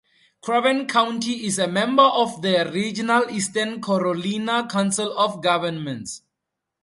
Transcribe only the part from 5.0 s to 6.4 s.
of Governments.